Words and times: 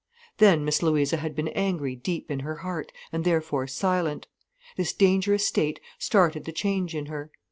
Then 0.39 0.65
Miss 0.65 0.81
Louisa 0.81 1.17
had 1.17 1.35
been 1.35 1.49
angry 1.49 1.95
deep 1.95 2.31
in 2.31 2.39
her 2.39 2.55
heart, 2.55 2.91
and 3.11 3.23
therefore 3.23 3.67
silent. 3.67 4.25
This 4.75 4.93
dangerous 4.93 5.45
state 5.45 5.79
started 5.99 6.45
the 6.45 6.51
change 6.51 6.95
in 6.95 7.05
her. 7.05 7.29